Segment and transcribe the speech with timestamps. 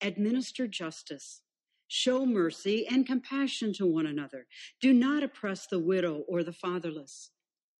[0.00, 1.42] administer justice
[1.88, 4.46] Show mercy and compassion to one another.
[4.80, 7.30] Do not oppress the widow or the fatherless,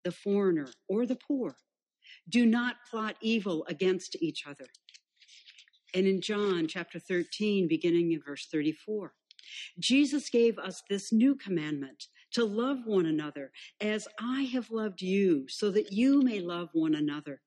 [0.02, 1.56] the foreigner or the poor.
[2.28, 4.66] Do not plot evil against each other.
[5.94, 9.12] And in John chapter 13, beginning in verse 34,
[9.78, 13.50] Jesus gave us this new commandment to love one another
[13.80, 17.40] as I have loved you, so that you may love one another.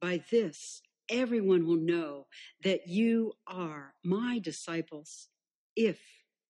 [0.00, 2.26] By this, everyone will know
[2.62, 5.28] that you are my disciples
[5.76, 6.00] if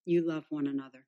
[0.04, 1.04] you love one another.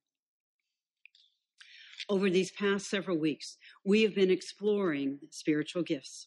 [2.08, 6.26] Over these past several weeks, we have been exploring spiritual gifts,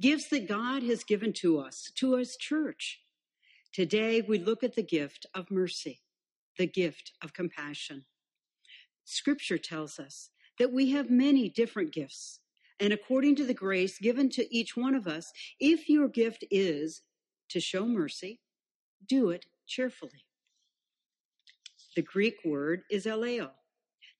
[0.00, 3.00] gifts that God has given to us, to His church.
[3.72, 6.00] Today, we look at the gift of mercy,
[6.58, 8.04] the gift of compassion.
[9.04, 12.40] Scripture tells us that we have many different gifts,
[12.80, 17.02] and according to the grace given to each one of us, if your gift is
[17.50, 18.40] to show mercy,
[19.06, 20.24] do it cheerfully.
[21.96, 23.50] The Greek word is eleo,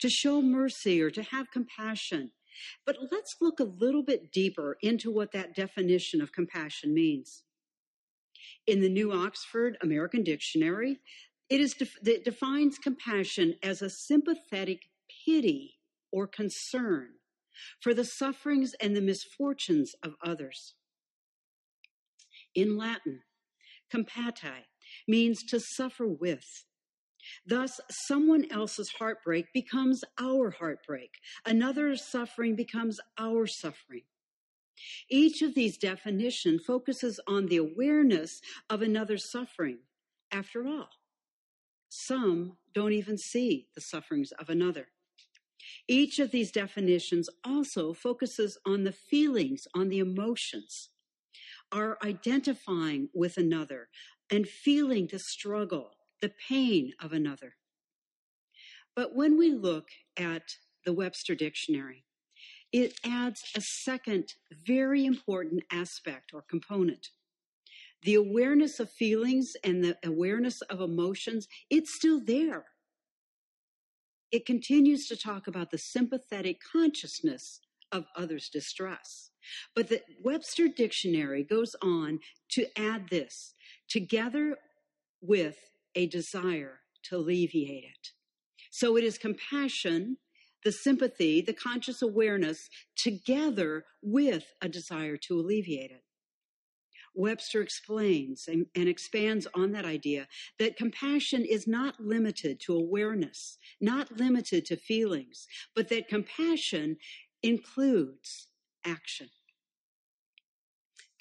[0.01, 2.33] to show mercy or to have compassion.
[2.85, 7.45] But let's look a little bit deeper into what that definition of compassion means.
[8.67, 10.99] In the New Oxford American Dictionary,
[11.49, 14.83] it, is it defines compassion as a sympathetic
[15.25, 15.79] pity
[16.13, 17.11] or concern
[17.81, 20.75] for the sufferings and the misfortunes of others.
[22.55, 23.23] In Latin,
[23.93, 24.65] compati
[25.07, 26.65] means to suffer with,
[27.47, 31.19] Thus, someone else's heartbreak becomes our heartbreak.
[31.45, 34.03] Another's suffering becomes our suffering.
[35.11, 39.81] Each of these definitions focuses on the awareness of another's suffering.
[40.33, 40.89] After all,
[41.89, 44.89] some don't even see the sufferings of another.
[45.89, 50.91] Each of these definitions also focuses on the feelings, on the emotions,
[51.73, 53.89] our identifying with another
[54.31, 57.55] and feeling the struggle the pain of another.
[58.95, 60.43] But when we look at
[60.85, 62.05] the Webster Dictionary,
[62.73, 64.35] it adds a second
[64.67, 67.09] very important aspect or component.
[68.03, 72.67] The awareness of feelings and the awareness of emotions, it's still there.
[74.31, 77.61] It continues to talk about the sympathetic consciousness
[77.93, 79.31] of others' distress.
[79.75, 82.21] But the Webster Dictionary goes on
[82.51, 83.55] to add this
[83.89, 84.57] together
[85.21, 85.57] with
[85.95, 88.09] a desire to alleviate it.
[88.71, 90.19] So it is compassion,
[90.65, 96.05] the sympathy, the conscious awareness together with a desire to alleviate it.
[97.15, 100.29] Webster explains and, and, expands on that idea
[100.61, 106.97] that compassion is not limited to awareness, not limited to feelings, but that compassion
[107.43, 108.47] includes
[108.85, 109.29] action.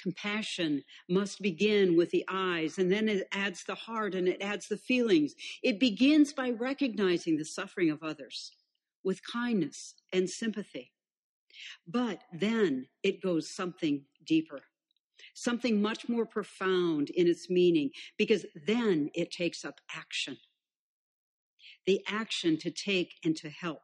[0.01, 4.67] Compassion must begin with the eyes, and then it adds the heart and it adds
[4.67, 5.35] the feelings.
[5.61, 8.51] It begins by recognizing the suffering of others
[9.03, 10.91] with kindness and sympathy.
[11.87, 14.61] But then it goes something deeper,
[15.33, 20.37] something much more profound in its meaning, because then it takes up action.
[21.85, 23.81] The action to take and to help.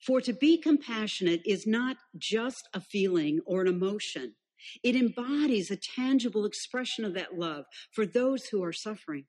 [0.00, 4.34] For to be compassionate is not just a feeling or an emotion.
[4.82, 9.24] It embodies a tangible expression of that love for those who are suffering.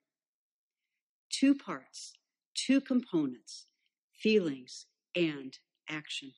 [1.30, 2.14] Two parts,
[2.56, 3.68] two components,
[4.14, 4.86] feelings
[5.16, 5.58] and
[5.90, 6.34] action.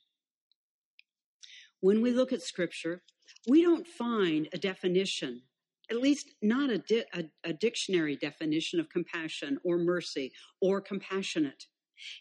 [1.81, 3.04] When we look at scripture,
[3.48, 5.44] we don't find a definition,
[5.90, 10.31] at least not a, di- a, a dictionary definition of compassion or mercy
[10.62, 11.66] or compassionate.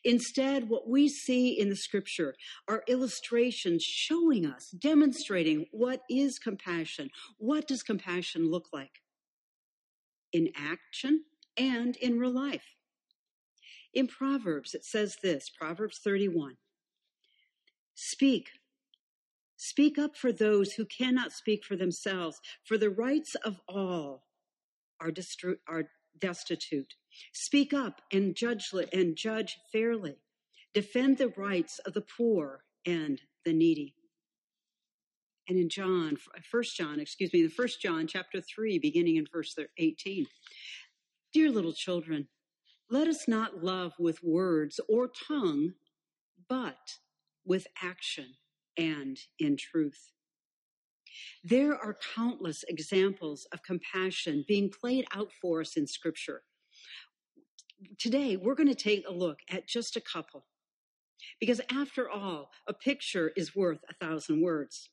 [0.04, 2.34] Instead, what we see in the scripture
[2.66, 7.10] are illustrations showing us, demonstrating what is compassion.
[7.38, 9.02] What does compassion look like?
[10.32, 11.24] In action
[11.56, 12.74] and in real life.
[13.94, 16.56] In Proverbs, it says this Proverbs 31
[17.94, 18.50] Speak,
[19.56, 24.24] speak up for those who cannot speak for themselves, for the rights of all
[25.00, 25.12] are,
[25.66, 26.94] are destitute.
[27.32, 30.16] Speak up and judge and judge fairly.
[30.74, 33.94] Defend the rights of the poor and the needy.
[35.48, 36.16] And in John,
[36.50, 40.26] First John, excuse me, the First John chapter three, beginning in verse eighteen,
[41.32, 42.28] dear little children,
[42.90, 45.72] let us not love with words or tongue,
[46.48, 46.98] but
[47.46, 48.34] with action
[48.76, 50.12] and in truth.
[51.42, 56.42] There are countless examples of compassion being played out for us in Scripture.
[57.98, 60.44] Today, we're going to take a look at just a couple.
[61.40, 64.90] Because after all, a picture is worth a thousand words.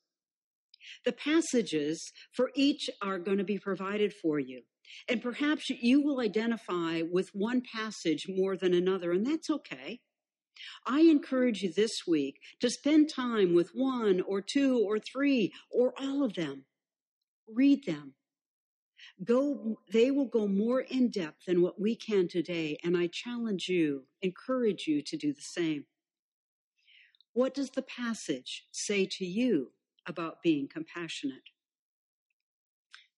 [1.03, 4.61] The passages for each are going to be provided for you.
[5.09, 9.99] And perhaps you will identify with one passage more than another, and that's okay.
[10.85, 15.93] I encourage you this week to spend time with one or two or three or
[15.99, 16.65] all of them.
[17.47, 18.13] Read them.
[19.23, 23.69] Go, they will go more in depth than what we can today, and I challenge
[23.69, 25.85] you, encourage you to do the same.
[27.33, 29.71] What does the passage say to you
[30.05, 31.49] about being compassionate?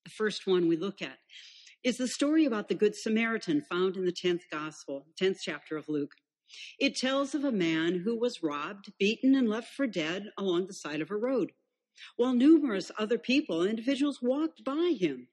[0.05, 1.17] The first one we look at
[1.83, 5.89] is the story about the Good Samaritan found in the 10th Gospel, 10th chapter of
[5.89, 6.13] Luke.
[6.79, 10.73] It tells of a man who was robbed, beaten, and left for dead along the
[10.73, 11.51] side of a road,
[12.15, 15.27] while numerous other people individuals walked by him.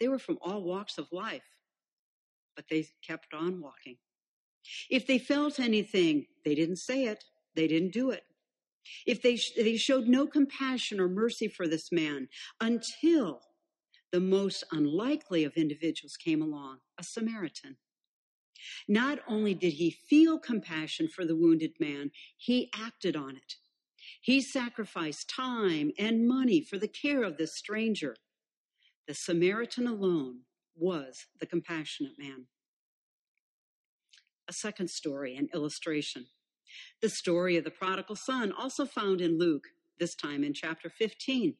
[0.00, 1.56] They were from all walks of life,
[2.54, 3.96] but they kept on walking.
[4.90, 7.24] If they felt anything, they didn't say it,
[7.54, 8.24] they didn't do it.
[9.06, 12.28] If they, they showed no compassion or mercy for this man
[12.60, 13.40] until
[14.12, 17.76] the most unlikely of individuals came along, a Samaritan.
[18.88, 23.56] Not only did he feel compassion for the wounded man, he acted on it.
[24.20, 28.16] He sacrificed time and money for the care of this stranger.
[29.08, 30.40] The Samaritan alone
[30.76, 32.44] was the compassionate man.
[34.46, 36.26] A second story, an illustration.
[37.00, 39.68] The story of the prodigal son, also found in Luke,
[39.98, 41.54] this time in chapter 15.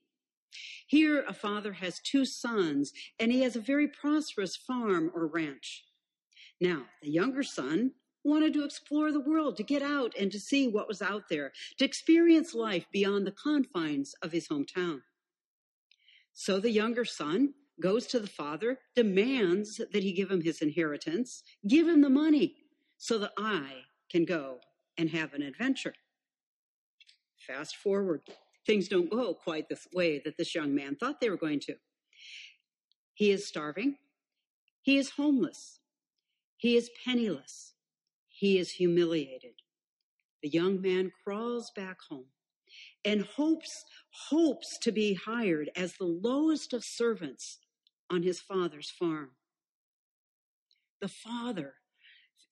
[0.86, 5.86] Here, a father has two sons, and he has a very prosperous farm or ranch.
[6.60, 7.92] Now, the younger son
[8.24, 11.52] wanted to explore the world, to get out and to see what was out there,
[11.78, 15.00] to experience life beyond the confines of his hometown.
[16.40, 21.42] So the younger son goes to the father, demands that he give him his inheritance,
[21.66, 22.54] give him the money
[22.96, 24.60] so that I can go
[24.96, 25.94] and have an adventure.
[27.44, 28.20] Fast forward,
[28.64, 31.74] things don't go quite the way that this young man thought they were going to.
[33.14, 33.96] He is starving.
[34.82, 35.80] He is homeless.
[36.56, 37.74] He is penniless.
[38.28, 39.54] He is humiliated.
[40.44, 42.26] The young man crawls back home
[43.08, 43.86] and hopes,
[44.28, 47.58] hopes to be hired as the lowest of servants
[48.10, 49.30] on his father's farm.
[51.00, 51.72] The father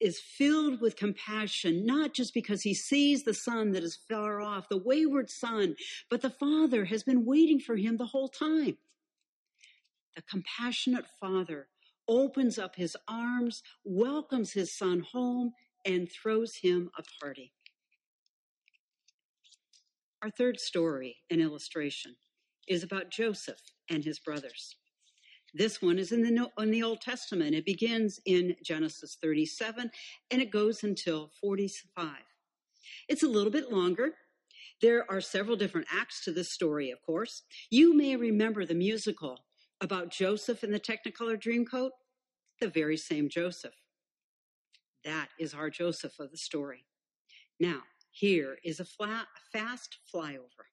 [0.01, 4.71] is filled with compassion, not just because he sees the son that is far off,
[4.71, 5.77] the wayward son,
[6.09, 8.79] but the father has been waiting for him the whole time.
[10.15, 11.69] The compassionate father
[12.09, 15.53] opens up his arms, welcomes his son home,
[15.85, 17.53] and throws him a party.
[20.27, 22.17] Our third story and illustration
[22.67, 24.75] is about Joseph and his brothers.
[25.55, 27.55] This one is in the, in the Old Testament.
[27.55, 29.89] It begins in Genesis 37
[30.33, 32.09] and it goes until 45.
[33.09, 34.15] It's a little bit longer.
[34.83, 37.45] There are several different acts to this story, of course.
[37.71, 39.39] You may remember the musical
[39.81, 41.91] about Joseph in the Technicolor Dreamcoat,
[42.61, 43.75] the very same Joseph.
[45.05, 46.85] That is our Joseph of the story.
[47.61, 47.83] Now,
[48.17, 50.67] here is a flat, fast flyover.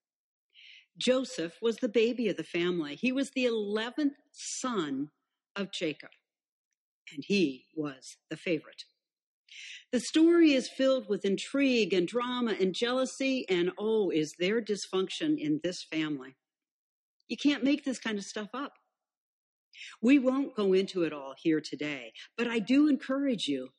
[0.98, 2.96] Joseph was the baby of the family.
[2.96, 5.10] He was the 11th son
[5.56, 6.12] of Jacob,
[7.14, 8.86] and he was the favorite.
[9.92, 15.38] The story is filled with intrigue and drama and jealousy, and oh, is there dysfunction
[15.38, 16.36] in this family?
[17.28, 18.74] You can't make this kind of stuff up.
[20.02, 23.70] We won't go into it all here today, but I do encourage you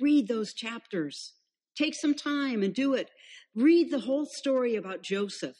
[0.00, 1.34] read those chapters.
[1.76, 3.10] Take some time and do it.
[3.54, 5.56] Read the whole story about Joseph.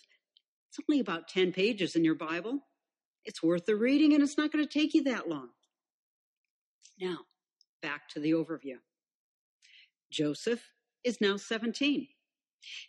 [0.69, 2.61] It's only about 10 pages in your Bible.
[3.25, 5.51] It's worth the reading and it's not going to take you that long.
[7.01, 7.19] Now,
[7.83, 8.77] back to the overview.
[10.11, 10.63] Joseph
[11.03, 12.09] is now 17.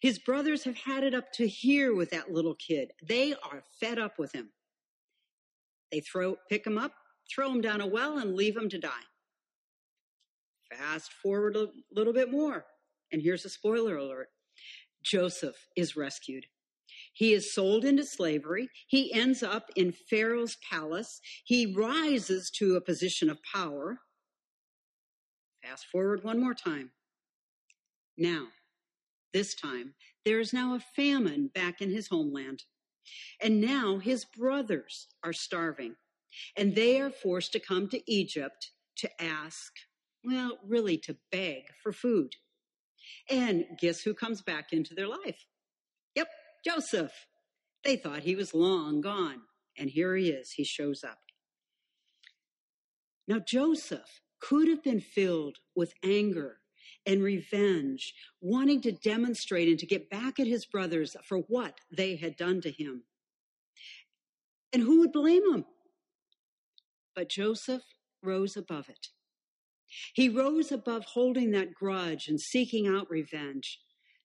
[0.02, 2.92] His brothers have had it up to here with that little kid.
[3.06, 4.52] They are fed up with him.
[5.92, 6.94] They throw, pick him up,
[7.34, 8.90] throw him down a well, and leave him to die.
[10.72, 12.66] Fast forward a little bit more,
[13.16, 14.28] and here's a spoiler alert
[15.02, 16.48] Joseph is rescued.
[17.14, 18.68] He is sold into slavery.
[18.88, 21.22] He ends up in Pharaoh's palace.
[21.46, 24.00] He rises to a position of power.
[25.64, 26.92] Fast forward one more time.
[28.18, 28.48] Now,
[29.34, 29.94] this time,
[30.26, 32.64] there is now a famine back in his homeland.
[33.42, 35.96] And now his brothers are starving.
[36.58, 39.72] And they are forced to come to Egypt to ask,
[40.26, 42.36] well, really to beg for food.
[43.30, 45.46] And guess who comes back into their life?
[46.16, 46.28] Yep,
[46.66, 47.12] Joseph.
[47.84, 49.42] They thought he was long gone.
[49.78, 50.52] And here he is.
[50.52, 51.20] He shows up.
[53.28, 56.60] Now, Joseph could have been filled with anger
[57.06, 62.16] and revenge, wanting to demonstrate and to get back at his brothers for what they
[62.16, 63.04] had done to him.
[64.74, 65.66] And who would blame him?
[67.16, 67.84] But Joseph
[68.22, 69.08] rose above it.
[70.14, 73.80] He rose above holding that grudge and seeking out revenge.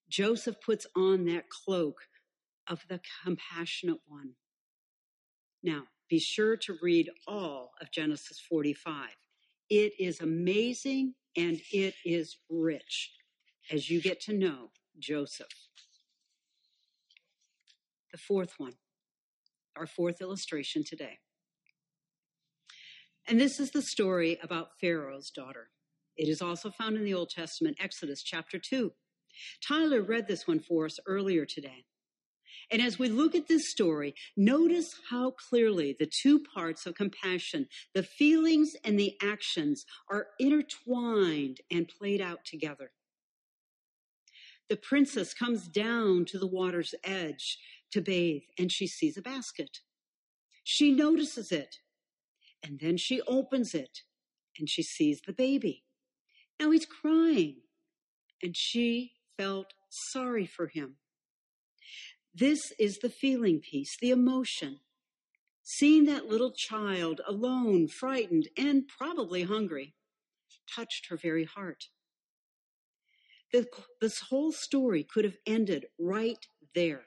[0.09, 2.03] Joseph puts on that cloak
[2.69, 4.33] of the compassionate one.
[5.63, 9.11] Now, be sure to read all of Genesis 45.
[9.69, 13.13] It is amazing and it is rich
[13.71, 15.47] as you get to know Joseph.
[18.11, 18.75] The fourth one,
[19.77, 21.19] our fourth illustration today.
[23.29, 25.71] And this is the story about Pharaoh's daughter.
[26.17, 28.93] It is also found in the Old Testament, Exodus chapter 2.
[29.67, 31.85] Tyler read this one for us earlier today.
[32.71, 37.67] And as we look at this story, notice how clearly the two parts of compassion,
[37.95, 42.93] the feelings and the actions, are intertwined and played out together.
[44.69, 47.59] The princess comes down to the water's edge
[47.93, 49.79] to bathe and she sees a basket.
[50.63, 51.77] She notices it
[52.63, 54.01] and then she opens it
[54.59, 55.85] and she sees the baby.
[56.59, 57.57] Now he's crying
[58.43, 59.73] and she felt
[60.13, 60.97] sorry for him.
[62.35, 64.81] This is the feeling piece, the emotion.
[65.63, 69.95] Seeing that little child alone, frightened, and probably hungry
[70.75, 71.85] touched her very heart.
[73.53, 76.39] This whole story could have ended right
[76.75, 77.05] there.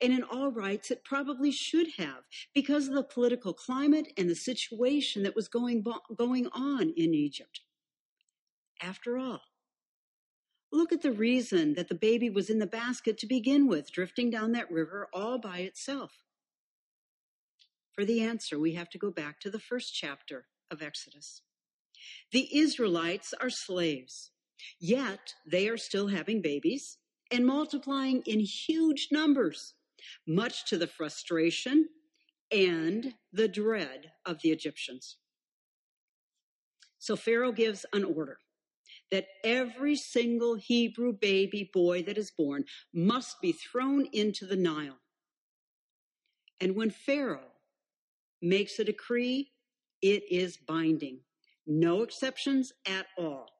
[0.00, 2.24] And in all rights, it probably should have
[2.54, 5.84] because of the political climate and the situation that was going,
[6.16, 7.60] going on in Egypt.
[8.80, 9.40] After all,
[10.72, 14.30] Look at the reason that the baby was in the basket to begin with, drifting
[14.30, 16.22] down that river all by itself.
[17.92, 21.42] For the answer, we have to go back to the first chapter of Exodus.
[22.32, 24.30] The Israelites are slaves,
[24.80, 26.96] yet they are still having babies
[27.32, 29.74] and multiplying in huge numbers,
[30.26, 31.88] much to the frustration
[32.50, 35.16] and the dread of the Egyptians.
[36.98, 38.38] So Pharaoh gives an order
[39.10, 44.98] that every single Hebrew baby boy that is born must be thrown into the Nile.
[46.60, 47.52] And when Pharaoh
[48.40, 49.50] makes a decree,
[50.00, 51.20] it is binding,
[51.66, 53.51] no exceptions at all.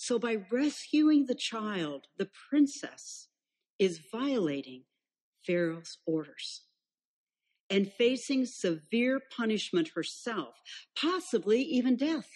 [0.00, 3.26] So by rescuing the child, the princess
[3.80, 4.84] is violating
[5.44, 6.62] Pharaoh's orders
[7.68, 10.54] and facing severe punishment herself,
[10.96, 12.28] possibly even death.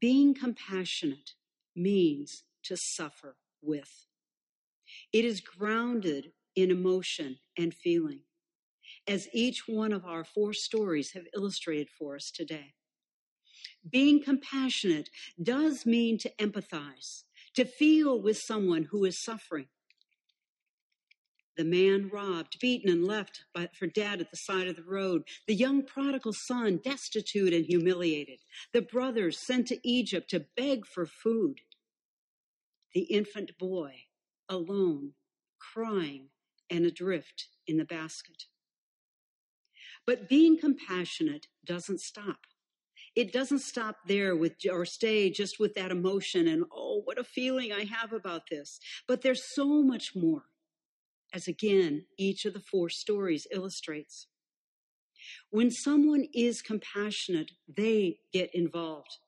[0.00, 1.34] Being compassionate
[1.76, 4.08] means to suffer with.
[5.12, 8.22] It is grounded in emotion and feeling,
[9.06, 12.74] as each one of our four stories have illustrated for us today.
[13.88, 15.10] Being compassionate
[15.42, 17.24] does mean to empathize,
[17.54, 19.66] to feel with someone who is suffering.
[21.56, 25.22] The man robbed, beaten, and left by, for dead at the side of the road.
[25.46, 28.40] The young prodigal son destitute and humiliated.
[28.72, 31.60] The brothers sent to Egypt to beg for food.
[32.92, 33.94] The infant boy
[34.48, 35.12] alone,
[35.60, 36.28] crying
[36.70, 38.44] and adrift in the basket.
[40.06, 42.46] But being compassionate doesn't stop.
[43.16, 47.24] It doesn't stop there with or stay just with that emotion and oh what a
[47.24, 48.80] feeling I have about this.
[49.06, 50.44] But there's so much more.
[51.32, 54.26] As again, each of the four stories illustrates.
[55.50, 59.18] When someone is compassionate, they get involved.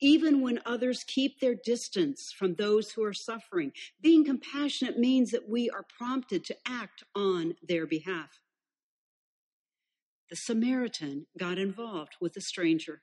[0.00, 5.48] Even when others keep their distance from those who are suffering, being compassionate means that
[5.48, 8.40] we are prompted to act on their behalf.
[10.30, 13.02] The Samaritan got involved with the stranger.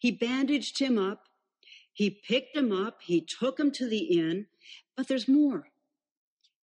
[0.00, 1.24] He bandaged him up,
[1.92, 4.46] he picked him up, he took him to the inn,
[4.96, 5.68] but there's more.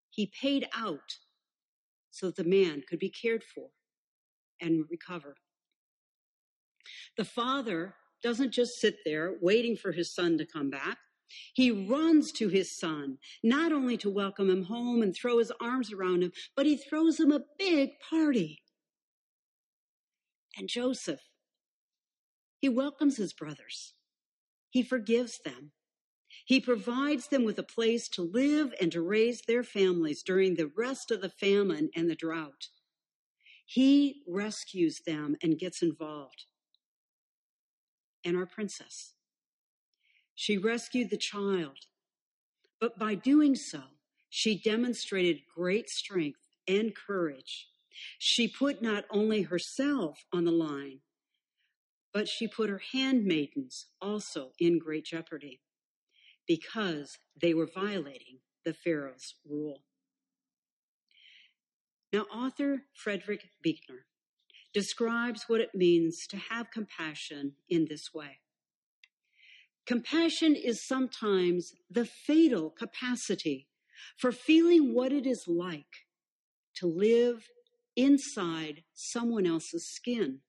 [0.10, 1.17] He paid out
[2.12, 3.67] so that the man could be cared for
[4.62, 5.36] and recover.
[7.17, 10.98] The father doesn't just sit there waiting for his son to come back.
[11.53, 15.91] He runs to his son, not only to welcome him home and throw his arms
[15.91, 18.62] around him, but he throws him a big party.
[20.57, 21.22] And Joseph,
[22.65, 23.93] he welcomes his brothers.
[24.72, 25.69] He forgives them.
[26.48, 30.72] He provides them with a place to live and to raise their families during the
[30.75, 32.69] rest of the famine and the drought.
[33.67, 36.45] He rescues them and gets involved.
[38.24, 39.13] And our princess.
[40.34, 41.86] She rescued the child,
[42.81, 43.84] but by doing so,
[44.27, 47.67] she demonstrated great strength and courage.
[48.17, 51.01] She put not only herself on the line,
[52.15, 55.60] but she put her handmaidens also in great jeopardy
[56.48, 59.84] because they were violating the Pharaoh's rule.
[62.13, 64.05] Now, author Frederick Buechner
[64.74, 68.39] describes what it means to have compassion in this way.
[69.86, 73.68] Compassion is sometimes the fatal capacity
[74.18, 76.05] for feeling what it is like
[76.77, 77.50] to live
[77.98, 80.39] inside someone else's skin.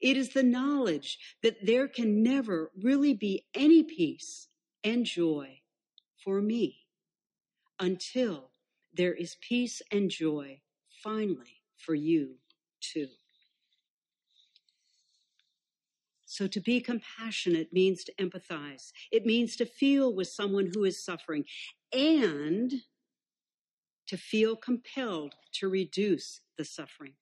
[0.00, 4.48] It is the knowledge that there can never really be any peace
[4.84, 5.60] and joy
[6.24, 6.86] for me
[7.78, 8.50] until
[8.92, 10.60] there is peace and joy
[11.02, 12.36] finally for you
[12.80, 13.08] too.
[16.30, 18.92] So, to be compassionate means to empathize.
[19.10, 21.46] It means to feel with someone who is suffering
[21.90, 22.82] and
[24.08, 27.14] to feel compelled to reduce the suffering.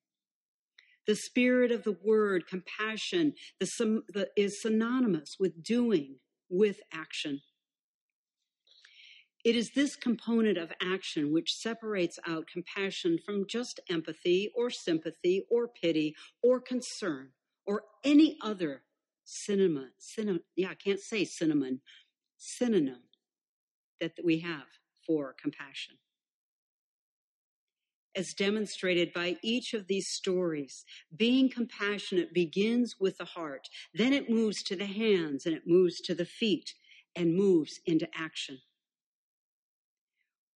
[1.06, 6.16] The spirit of the word, compassion, the, the, is synonymous with doing,
[6.48, 7.42] with action.
[9.44, 15.44] It is this component of action which separates out compassion from just empathy or sympathy
[15.48, 17.30] or pity or concern
[17.64, 18.82] or any other
[19.24, 21.80] synonym, synonym yeah, I can't say cinnamon,
[22.36, 23.02] synonym
[24.00, 24.66] that we have
[25.06, 25.96] for compassion
[28.16, 30.84] as demonstrated by each of these stories.
[31.16, 36.00] Being compassionate begins with the heart, then it moves to the hands and it moves
[36.02, 36.74] to the feet
[37.14, 38.58] and moves into action.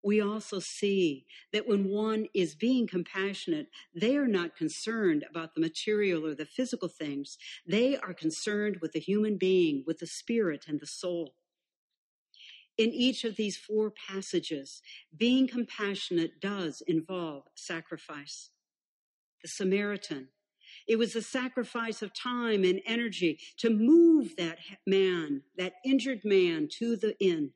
[0.01, 5.61] We also see that when one is being compassionate, they are not concerned about the
[5.61, 7.37] material or the physical things.
[7.67, 11.33] They are concerned with the human being, with the spirit and the soul
[12.79, 14.81] in each of these four passages,
[15.15, 18.51] being compassionate does involve sacrifice.
[19.43, 20.29] The Samaritan,
[20.87, 26.69] it was a sacrifice of time and energy to move that man, that injured man,
[26.79, 27.51] to the inn.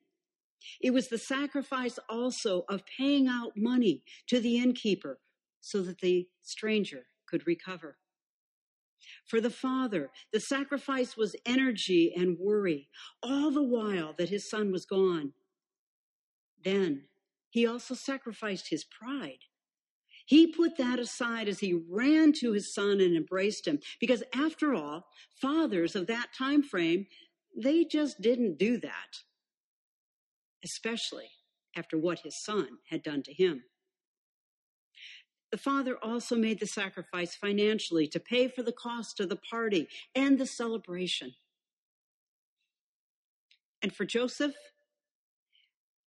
[0.81, 5.19] It was the sacrifice also of paying out money to the innkeeper
[5.61, 7.97] so that the stranger could recover.
[9.27, 12.89] For the father, the sacrifice was energy and worry,
[13.21, 15.33] all the while that his son was gone.
[16.63, 17.03] Then
[17.49, 19.39] he also sacrificed his pride.
[20.25, 24.73] He put that aside as he ran to his son and embraced him, because after
[24.73, 25.05] all,
[25.41, 27.07] fathers of that time frame,
[27.55, 29.17] they just didn't do that,
[30.63, 31.29] especially
[31.75, 33.63] after what his son had done to him.
[35.53, 39.87] The father also made the sacrifice financially to pay for the cost of the party
[40.15, 41.35] and the celebration.
[43.79, 44.55] And for Joseph,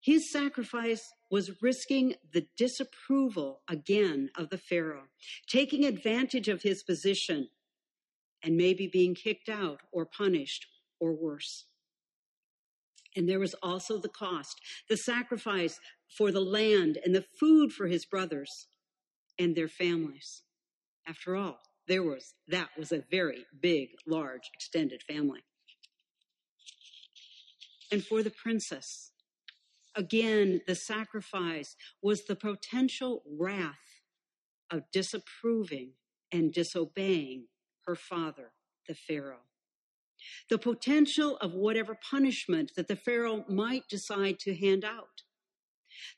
[0.01, 5.07] his sacrifice was risking the disapproval again of the Pharaoh,
[5.47, 7.49] taking advantage of his position,
[8.43, 10.67] and maybe being kicked out or punished
[10.99, 11.67] or worse.
[13.15, 15.79] And there was also the cost, the sacrifice
[16.09, 18.67] for the land and the food for his brothers
[19.39, 20.43] and their families.
[21.07, 25.45] After all, there was, that was a very big, large, extended family.
[27.93, 29.13] And for the princess,
[29.95, 33.75] again, the sacrifice was the potential wrath
[34.71, 35.93] of disapproving
[36.33, 37.47] and disobeying
[37.87, 38.51] her father,
[38.89, 39.47] the Pharaoh
[40.49, 45.23] the potential of whatever punishment that the Pharaoh might decide to hand out.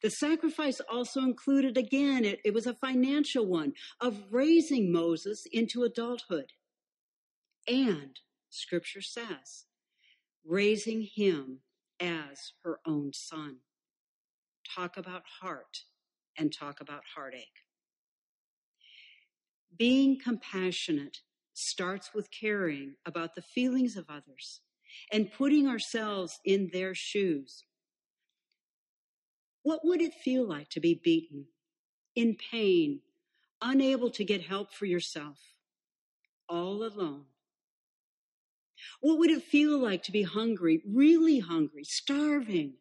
[0.03, 5.85] The sacrifice also included, again, it, it was a financial one of raising Moses into
[5.85, 6.53] adulthood.
[7.67, 8.19] And,
[8.51, 9.67] scripture says,
[10.45, 11.61] raising him
[12.01, 13.59] as her own son.
[14.75, 15.85] Talk about heart
[16.37, 17.65] and talk about heartache.
[19.77, 21.19] Being compassionate
[21.53, 24.61] starts with caring about the feelings of others
[25.13, 27.65] and putting ourselves in their shoes.
[29.69, 31.45] What would it feel like to be beaten,
[32.17, 33.03] in pain,
[33.61, 35.37] unable to get help for yourself,
[36.49, 37.27] all alone?
[39.03, 42.77] What would it feel like to be hungry, really hungry, starving,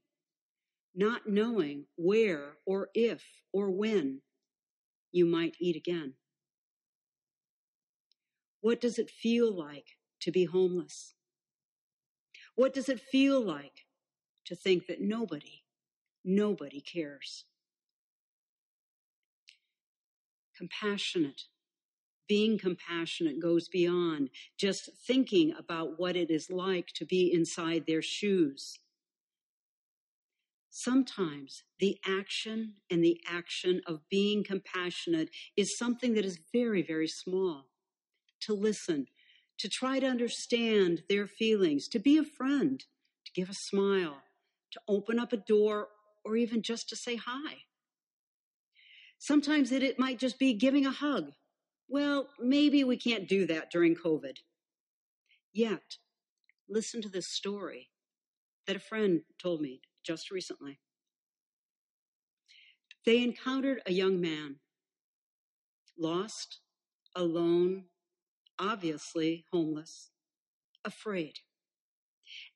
[0.96, 3.22] not knowing where or if
[3.52, 4.22] or when
[5.12, 6.14] you might eat again?
[8.62, 11.16] What does it feel like to be homeless?
[12.56, 13.88] What does it feel like
[14.46, 15.64] to think that nobody,
[16.28, 17.46] nobody cares?
[20.56, 21.44] Compassionate.
[22.28, 28.02] Being compassionate goes beyond just thinking about what it is like to be inside their
[28.02, 28.80] shoes.
[30.70, 37.08] Sometimes the action and the action of being compassionate is something that is very, very
[37.08, 37.66] small
[38.42, 39.08] to listen,
[39.58, 42.84] to try to understand their feelings, to be a friend,
[43.26, 44.22] to give a smile,
[44.72, 45.88] to open up a door,
[46.28, 47.60] or even just to say hi.
[49.18, 51.32] Sometimes it, it might just be giving a hug.
[51.88, 54.38] Well, maybe we can't do that during COVID.
[55.54, 55.98] Yet,
[56.70, 57.90] listen to this story
[58.68, 60.80] that a friend told me just recently.
[63.06, 64.58] They encountered a young man,
[65.98, 66.60] lost,
[67.16, 67.86] alone,
[68.60, 70.10] obviously homeless,
[70.84, 71.36] afraid.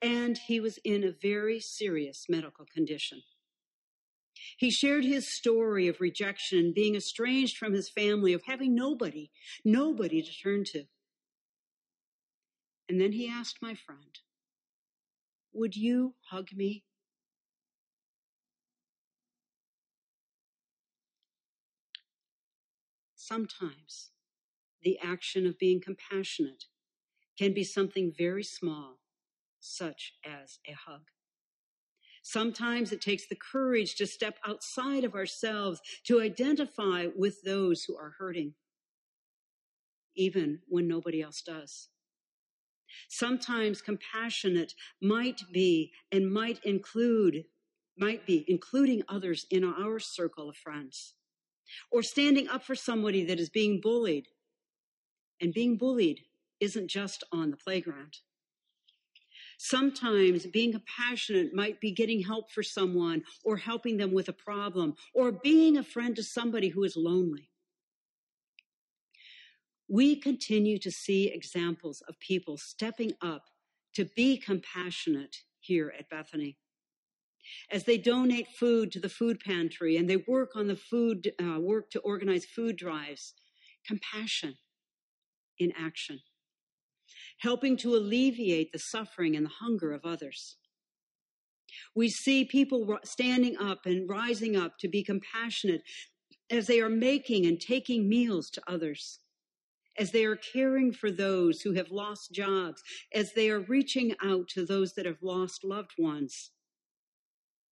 [0.02, 3.22] And he was in a very serious medical condition.
[4.58, 9.32] He shared his story of rejection, being estranged from his family, of having nobody,
[9.64, 10.86] nobody to turn to.
[12.90, 14.20] And then he asked my friend,
[15.54, 16.84] Would you hug me?
[23.16, 24.12] Sometimes
[24.82, 26.66] the action of being compassionate
[27.38, 29.00] can be something very small,
[29.60, 31.04] such as a hug.
[32.22, 37.98] Sometimes it takes the courage to step outside of ourselves to identify with those who
[37.98, 38.54] are hurting,
[40.16, 41.90] even when nobody else does.
[43.10, 47.46] Sometimes compassionate might be and might include,
[47.98, 51.16] might be including others in our circle of friends,
[51.92, 54.28] or standing up for somebody that is being bullied
[55.40, 56.22] and being bullied
[56.60, 58.18] isn't just on the playground.
[59.64, 64.96] Sometimes being compassionate might be getting help for someone or helping them with a problem
[65.14, 67.52] or being a friend to somebody who is lonely.
[69.88, 73.44] We continue to see examples of people stepping up
[73.94, 76.58] to be compassionate here at Bethany.
[77.72, 81.60] As they donate food to the food pantry and they work on the food, uh,
[81.60, 83.36] work to organize food drives,
[83.86, 84.56] compassion
[85.60, 86.20] in action,
[87.42, 90.58] helping to alleviate the suffering and the hunger of others.
[91.96, 95.82] We see people standing up and rising up to be compassionate
[96.50, 99.20] as they are making and taking meals to others,
[99.98, 104.48] as they are caring for those who have lost jobs, as they are reaching out
[104.50, 106.52] to those that have lost loved ones,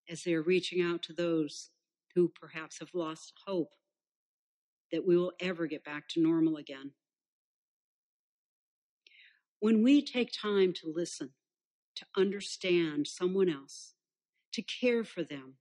[0.10, 1.70] as they are reaching out to those
[2.16, 3.74] who perhaps have lost hope
[4.92, 6.92] that we will ever get back to normal again.
[9.60, 11.32] When we take time to listen,
[11.96, 13.94] to understand someone else,
[14.54, 15.56] to care for them,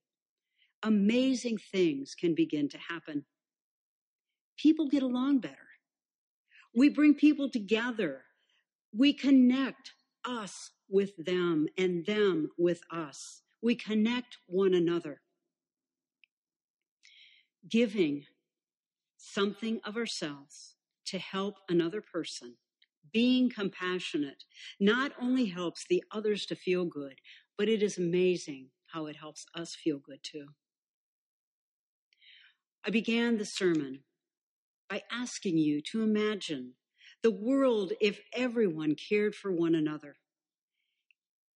[0.82, 3.24] amazing things can begin to happen.
[4.56, 5.56] People get along better.
[6.74, 8.22] We bring people together.
[8.96, 9.92] We connect
[10.24, 13.42] us with them and them with us.
[13.62, 15.20] We connect one another.
[17.68, 18.24] Giving
[19.16, 22.54] something of ourselves to help another person
[23.12, 24.44] being compassionate
[24.81, 27.21] not only helps the others to feel good,
[27.57, 30.49] but it is amazing how it helps us feel good too.
[32.85, 34.05] I began the sermon
[34.88, 36.75] by asking you to imagine
[37.23, 40.16] the world if everyone cared for one another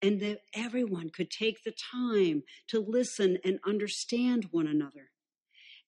[0.02, 5.10] and that everyone could take the time to listen and understand one another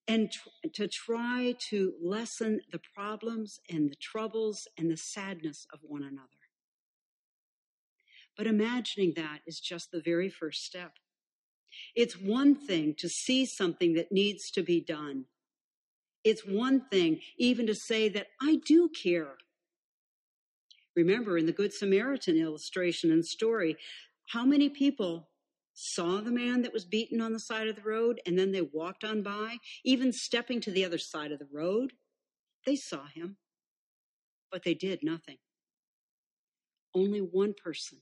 [0.07, 0.31] and
[0.75, 6.29] to try to lessen the problems and the troubles and the sadness of one another.
[8.37, 10.93] But imagining that is just the very first step.
[11.95, 15.25] It's one thing to see something that needs to be done.
[16.23, 19.37] It's one thing even to say that I do care.
[20.97, 23.77] Remember in the Good Samaritan illustration and story,
[24.31, 25.29] how many people
[25.75, 28.63] saw the man that was beaten on the side of the road and then they
[28.63, 31.93] walked on by, even stepping to the other side of the road?
[32.65, 33.37] They saw him,
[34.51, 35.39] but they did nothing.
[36.95, 37.99] Only one person,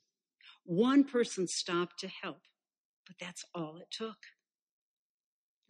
[0.65, 2.43] one person stopped to help,
[3.07, 4.19] but that's all it took.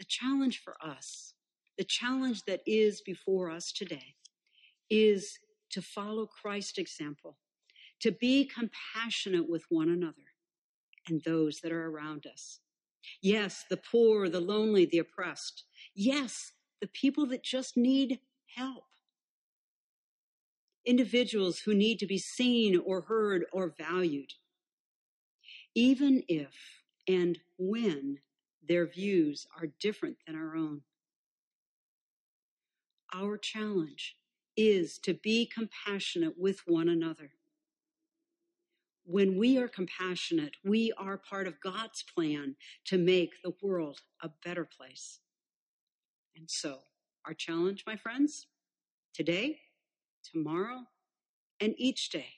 [0.01, 1.35] The challenge for us,
[1.79, 4.17] the challenge that is before us today,
[4.91, 5.39] is
[5.71, 7.39] to follow Christ's example,
[8.01, 10.32] to be compassionate with one another
[11.09, 12.61] and those that are around us.
[13.21, 15.65] Yes, the poor, the lonely, the oppressed.
[15.95, 18.21] Yes, the people that just need
[18.57, 18.85] help.
[20.85, 24.33] Individuals who need to be seen or heard or valued.
[25.75, 26.55] Even if
[27.09, 28.19] and when
[28.67, 30.83] their views are different than our own.
[33.15, 34.17] Our challenge
[34.57, 37.33] is to be compassionate with one another
[39.05, 44.31] when we are compassionate, we are part of God's plan to make the world a
[44.45, 45.21] better place.
[46.37, 46.81] And so,
[47.27, 48.47] our challenge, my friends,
[49.15, 49.61] today,
[50.25, 50.85] tomorrow,
[51.61, 52.29] and each day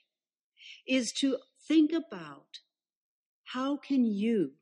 [0.87, 2.59] is to think about
[3.45, 4.53] how can you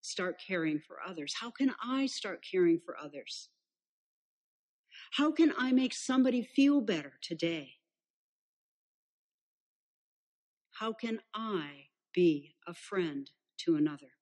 [0.00, 1.34] start caring for others?
[1.40, 3.48] How can I start caring for others?
[5.12, 7.77] How can I make somebody feel better today?
[10.80, 13.28] How can I be a friend
[13.64, 14.12] to another?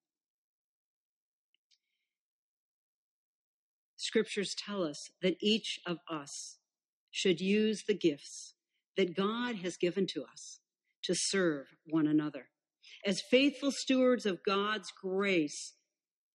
[3.96, 6.56] Scriptures tell us that each of us
[7.10, 8.54] should use the gifts
[8.96, 10.60] that God has given to us
[11.04, 12.46] to serve one another
[13.04, 15.74] as faithful stewards of God's grace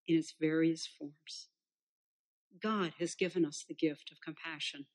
[0.08, 1.48] in its various forms.
[2.62, 4.86] God has given us the gift of compassion.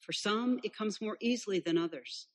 [0.00, 2.26] For some, it comes more easily than others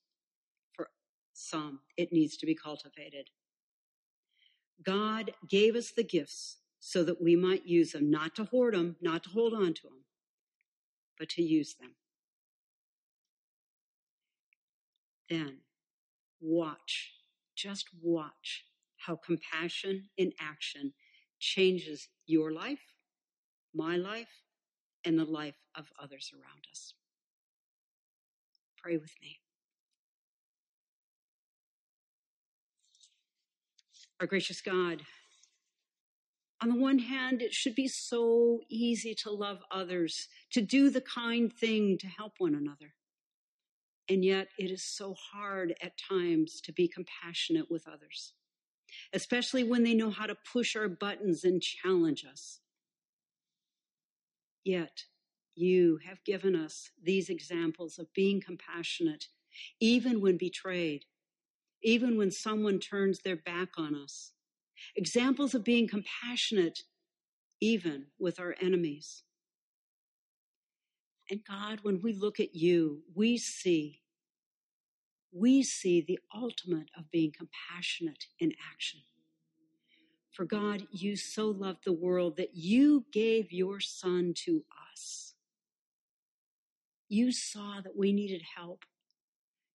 [1.41, 1.79] some.
[1.97, 3.29] It needs to be cultivated.
[4.83, 8.95] God gave us the gifts so that we might use them, not to hoard them,
[9.01, 10.03] not to hold on to them,
[11.19, 11.91] but to use them.
[15.29, 15.59] Then
[16.41, 17.13] watch,
[17.55, 18.65] just watch
[18.97, 20.93] how compassion in action
[21.39, 22.95] changes your life,
[23.73, 24.43] my life,
[25.05, 26.93] and the life of others around us.
[28.77, 29.39] Pray with me.
[34.21, 35.01] Our gracious God,
[36.61, 41.01] on the one hand, it should be so easy to love others, to do the
[41.01, 42.93] kind thing, to help one another.
[44.07, 48.33] And yet, it is so hard at times to be compassionate with others,
[49.11, 52.59] especially when they know how to push our buttons and challenge us.
[54.63, 55.05] Yet,
[55.55, 59.29] you have given us these examples of being compassionate,
[59.79, 61.05] even when betrayed,
[61.83, 64.31] even when someone turns their back on us.
[64.95, 66.79] Examples of being compassionate,
[67.59, 69.23] even with our enemies.
[71.29, 74.01] And God, when we look at you, we see,
[75.31, 78.99] we see the ultimate of being compassionate in action.
[80.31, 85.35] For God, you so loved the world that you gave your son to us.
[87.07, 88.85] You saw that we needed help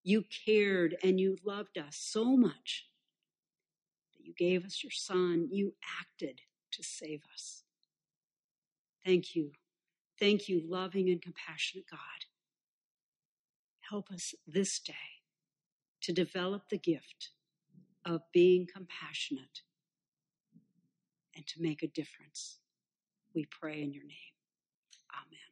[0.07, 2.85] you cared and you loved us so much
[4.13, 5.49] that you gave us your son.
[5.51, 6.39] You acted
[6.71, 7.63] to save us.
[9.05, 9.51] Thank you.
[10.17, 11.99] Thank you, loving and compassionate God.
[13.89, 14.93] Help us this day
[16.03, 17.31] to develop the gift
[18.05, 19.59] of being compassionate
[21.35, 22.59] and to make a difference.
[23.35, 24.33] We pray in your name.
[25.13, 25.46] Amen.